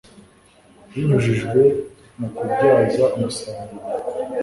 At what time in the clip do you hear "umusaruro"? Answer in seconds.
3.15-3.85